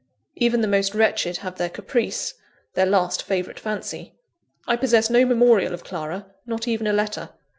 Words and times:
Even 0.35 0.61
the 0.61 0.67
most 0.67 0.95
wretched 0.95 1.37
have 1.45 1.57
their 1.59 1.69
caprice, 1.69 2.33
their 2.73 2.87
last 2.87 3.21
favourite 3.21 3.59
fancy. 3.59 4.15
I 4.67 4.75
possess 4.75 5.11
no 5.11 5.25
memorial 5.25 5.75
of 5.75 5.83
Clara, 5.83 6.25
not 6.47 6.67
even 6.67 6.87
a 6.87 6.91
letter. 6.93 7.29